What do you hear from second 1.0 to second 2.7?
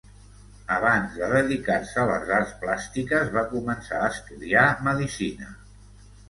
de dedicar-se a les arts